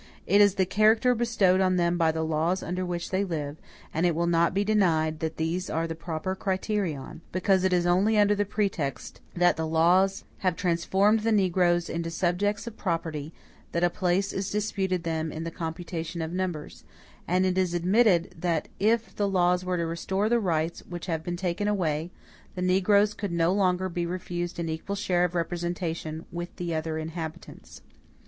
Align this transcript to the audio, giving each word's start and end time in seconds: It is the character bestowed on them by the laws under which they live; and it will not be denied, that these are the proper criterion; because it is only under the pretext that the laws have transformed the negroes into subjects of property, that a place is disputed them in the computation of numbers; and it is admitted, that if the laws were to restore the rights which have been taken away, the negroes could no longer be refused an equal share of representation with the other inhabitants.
It 0.25 0.41
is 0.41 0.55
the 0.55 0.65
character 0.65 1.13
bestowed 1.13 1.61
on 1.61 1.75
them 1.75 1.95
by 1.95 2.11
the 2.11 2.23
laws 2.25 2.63
under 2.63 2.83
which 2.83 3.11
they 3.11 3.23
live; 3.23 3.57
and 3.93 4.03
it 4.03 4.15
will 4.15 4.25
not 4.25 4.51
be 4.51 4.63
denied, 4.63 5.19
that 5.19 5.37
these 5.37 5.69
are 5.69 5.85
the 5.85 5.93
proper 5.93 6.33
criterion; 6.35 7.21
because 7.31 7.63
it 7.63 7.71
is 7.71 7.85
only 7.85 8.17
under 8.17 8.33
the 8.33 8.43
pretext 8.43 9.21
that 9.35 9.57
the 9.57 9.67
laws 9.67 10.23
have 10.39 10.55
transformed 10.55 11.19
the 11.19 11.31
negroes 11.31 11.87
into 11.87 12.09
subjects 12.09 12.65
of 12.65 12.77
property, 12.77 13.31
that 13.73 13.83
a 13.83 13.91
place 13.91 14.33
is 14.33 14.49
disputed 14.49 15.03
them 15.03 15.31
in 15.31 15.43
the 15.43 15.51
computation 15.51 16.23
of 16.23 16.33
numbers; 16.33 16.83
and 17.27 17.45
it 17.45 17.55
is 17.55 17.75
admitted, 17.75 18.33
that 18.39 18.69
if 18.79 19.15
the 19.15 19.27
laws 19.29 19.63
were 19.63 19.77
to 19.77 19.85
restore 19.85 20.29
the 20.29 20.39
rights 20.39 20.79
which 20.89 21.05
have 21.05 21.21
been 21.23 21.37
taken 21.37 21.67
away, 21.67 22.09
the 22.55 22.61
negroes 22.63 23.13
could 23.13 23.31
no 23.31 23.53
longer 23.53 23.87
be 23.87 24.07
refused 24.07 24.57
an 24.57 24.67
equal 24.67 24.95
share 24.95 25.23
of 25.23 25.35
representation 25.35 26.25
with 26.31 26.55
the 26.55 26.73
other 26.73 26.97
inhabitants. 26.97 27.83